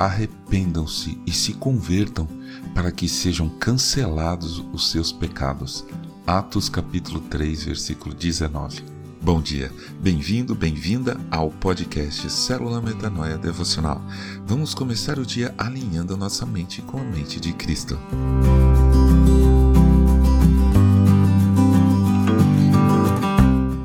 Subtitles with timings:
[0.00, 2.26] arrependam-se e se convertam
[2.74, 5.84] para que sejam cancelados os seus pecados.
[6.26, 8.82] Atos capítulo 3, versículo 19.
[9.20, 14.00] Bom dia, bem-vindo, bem-vinda ao podcast Célula Metanoia Devocional.
[14.46, 17.98] Vamos começar o dia alinhando nossa mente com a mente de Cristo.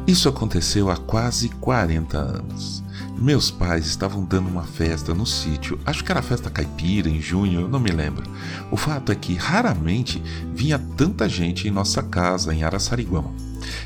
[0.08, 2.85] Isso aconteceu há quase 40 anos.
[3.18, 7.62] Meus pais estavam dando uma festa no sítio, acho que era festa caipira em junho,
[7.62, 8.30] eu não me lembro.
[8.70, 10.22] O fato é que raramente
[10.54, 13.34] vinha tanta gente em nossa casa em Araçariguama.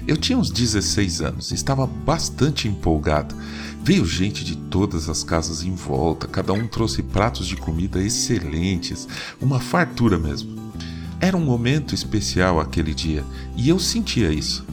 [0.08, 3.36] Eu tinha uns 16 anos, estava bastante empolgado.
[3.84, 9.08] Veio gente de todas as casas em volta, cada um trouxe pratos de comida excelentes,
[9.40, 10.74] uma fartura mesmo.
[11.22, 13.24] Era um momento especial aquele dia
[13.56, 14.66] e eu sentia isso.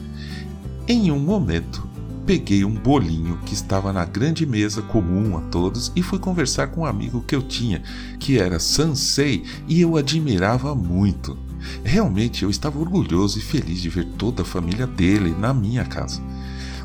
[0.87, 1.87] Em um momento,
[2.27, 6.81] peguei um bolinho que estava na grande mesa comum a todos e fui conversar com
[6.81, 7.81] um amigo que eu tinha,
[8.19, 11.37] que era Sansei e eu admirava muito.
[11.85, 16.21] Realmente eu estava orgulhoso e feliz de ver toda a família dele na minha casa.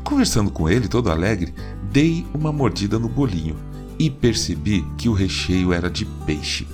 [0.01, 1.53] Conversando com ele, todo alegre,
[1.91, 3.57] dei uma mordida no bolinho
[3.99, 6.65] e percebi que o recheio era de peixe.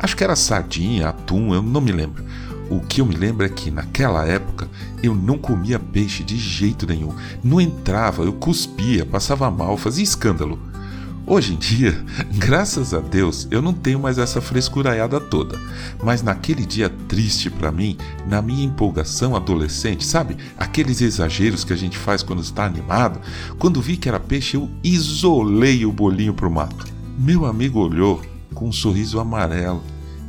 [0.00, 2.24] Acho que era sardinha, atum, eu não me lembro.
[2.70, 4.68] O que eu me lembro é que naquela época
[5.02, 7.12] eu não comia peixe de jeito nenhum.
[7.42, 10.56] Não entrava, eu cuspia, passava mal, fazia escândalo.
[11.26, 12.00] Hoje em dia,
[12.38, 15.58] graças a Deus, eu não tenho mais essa frescuraiada toda.
[16.00, 17.96] Mas naquele dia triste para mim,
[18.28, 20.36] na minha empolgação adolescente, sabe?
[20.56, 23.20] Aqueles exageros que a gente faz quando está animado,
[23.58, 26.86] quando vi que era peixe, eu isolei o bolinho pro mato.
[27.18, 28.22] Meu amigo olhou
[28.54, 29.82] com um sorriso amarelo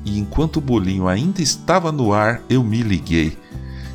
[0.05, 3.37] e enquanto o bolinho ainda estava no ar, eu me liguei.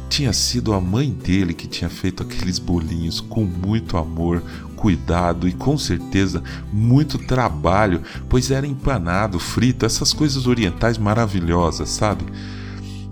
[0.09, 4.43] Tinha sido a mãe dele que tinha feito aqueles bolinhos com muito amor,
[4.77, 12.25] cuidado e com certeza muito trabalho, pois era empanado, frito, essas coisas orientais maravilhosas, sabe?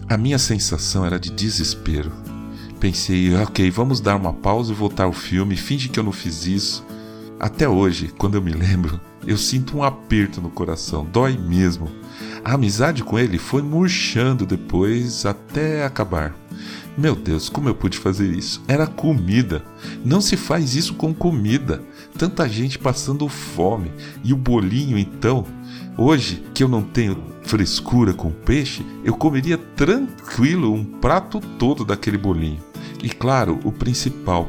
[0.08, 2.12] A minha sensação era de desespero.
[2.78, 6.46] Pensei, ok, vamos dar uma pausa e voltar ao filme, finge que eu não fiz
[6.46, 6.84] isso.
[7.40, 11.90] Até hoje, quando eu me lembro, eu sinto um aperto no coração, dói mesmo.
[12.44, 16.36] A amizade com ele foi murchando depois até acabar.
[16.96, 18.62] Meu Deus, como eu pude fazer isso?
[18.68, 19.64] Era comida.
[20.04, 21.82] Não se faz isso com comida.
[22.18, 23.90] Tanta gente passando fome.
[24.22, 25.46] E o bolinho, então?
[25.96, 32.18] Hoje, que eu não tenho frescura com peixe, eu comeria tranquilo um prato todo daquele
[32.18, 32.62] bolinho.
[33.02, 34.46] E claro, o principal,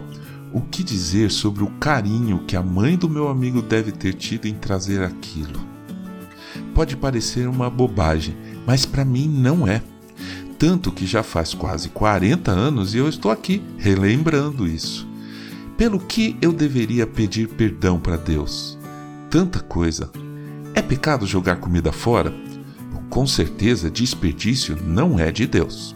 [0.51, 4.47] o que dizer sobre o carinho que a mãe do meu amigo deve ter tido
[4.47, 5.74] em trazer aquilo?
[6.75, 8.35] Pode parecer uma bobagem,
[8.67, 9.81] mas para mim não é.
[10.59, 15.07] Tanto que já faz quase 40 anos e eu estou aqui relembrando isso.
[15.77, 18.77] Pelo que eu deveria pedir perdão para Deus?
[19.29, 20.11] Tanta coisa.
[20.73, 22.33] É pecado jogar comida fora?
[23.09, 25.95] Com certeza, desperdício não é de Deus.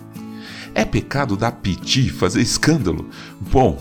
[0.74, 3.10] É pecado dar piti, fazer escândalo?
[3.52, 3.78] Bom,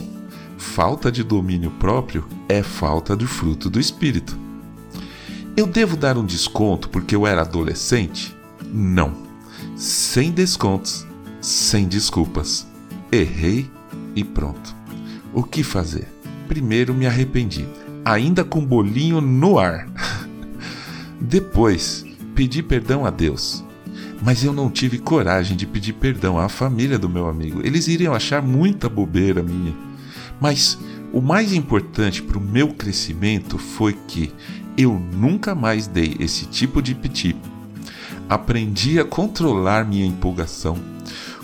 [0.57, 4.48] falta de domínio próprio é falta do fruto do espírito.
[5.59, 8.33] Eu devo dar um desconto porque eu era adolescente?
[8.73, 9.13] Não.
[9.75, 11.05] Sem descontos,
[11.41, 12.65] sem desculpas.
[13.11, 13.69] Errei
[14.15, 14.73] e pronto.
[15.35, 16.07] O que fazer?
[16.47, 17.67] Primeiro me arrependi,
[18.05, 19.89] ainda com bolinho no ar.
[21.21, 22.05] Depois,
[22.37, 23.65] pedi perdão a Deus.
[24.23, 27.67] Mas eu não tive coragem de pedir perdão à família do meu amigo.
[27.67, 29.75] Eles iriam achar muita bobeira minha.
[30.41, 30.79] Mas
[31.13, 34.33] o mais importante para o meu crescimento foi que
[34.79, 37.35] eu nunca mais dei esse tipo de piti.
[38.29, 40.79] Aprendi a controlar minha empolgação.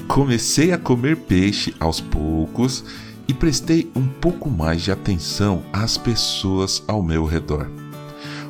[0.07, 2.85] Comecei a comer peixe aos poucos
[3.27, 7.69] e prestei um pouco mais de atenção às pessoas ao meu redor.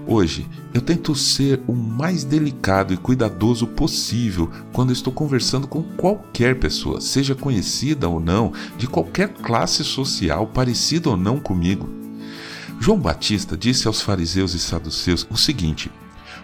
[0.07, 6.59] Hoje, eu tento ser o mais delicado e cuidadoso possível quando estou conversando com qualquer
[6.59, 12.04] pessoa, seja conhecida ou não, de qualquer classe social, parecida ou não comigo.
[12.81, 15.91] João Batista disse aos fariseus e saduceus o seguinte: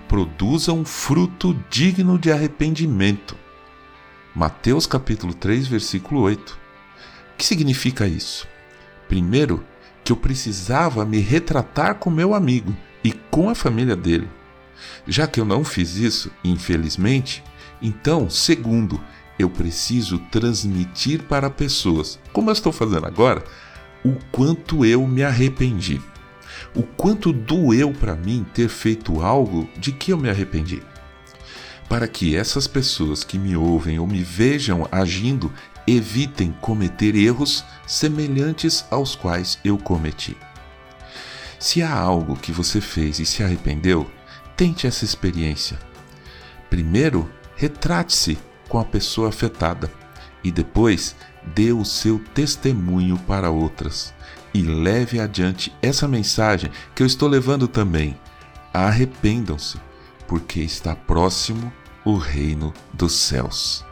[0.09, 3.37] produzam fruto digno de arrependimento.
[4.35, 6.59] Mateus capítulo 3, versículo 8.
[7.35, 8.47] O que significa isso?
[9.09, 9.65] Primeiro,
[10.03, 12.75] que eu precisava me retratar com meu amigo
[13.05, 14.29] e com a família dele.
[15.06, 17.43] Já que eu não fiz isso, infelizmente,
[17.82, 19.00] então, segundo,
[19.38, 23.44] eu preciso transmitir para pessoas, como eu estou fazendo agora,
[24.05, 26.00] o quanto eu me arrependi.
[26.75, 30.83] O quanto doeu para mim ter feito algo de que eu me arrependi.
[31.89, 35.53] Para que essas pessoas que me ouvem ou me vejam agindo
[35.87, 40.37] evitem cometer erros semelhantes aos quais eu cometi.
[41.59, 44.09] Se há algo que você fez e se arrependeu,
[44.56, 45.79] tente essa experiência.
[46.69, 49.91] Primeiro, retrate-se com a pessoa afetada
[50.43, 51.17] e depois
[51.55, 54.15] dê o seu testemunho para outras
[54.52, 58.19] e leve adiante essa mensagem que eu estou levando também.
[58.73, 59.79] Arrependam-se,
[60.26, 61.73] porque está próximo
[62.05, 63.85] o reino dos céus.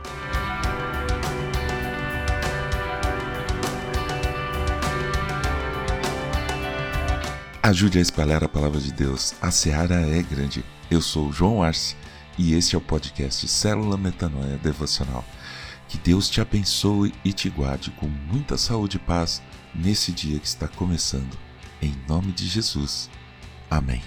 [7.63, 9.35] Ajude a espalhar a palavra de Deus.
[9.43, 10.65] A seara é grande.
[10.91, 11.95] Eu sou o João Arce
[12.39, 15.25] e este é o podcast Célula Metanoia Devocional.
[15.89, 19.43] Que Deus te abençoe e te guarde com muita saúde e paz
[19.75, 21.39] nesse dia que está começando.
[21.81, 23.09] Em nome de Jesus.
[23.71, 24.03] Amém.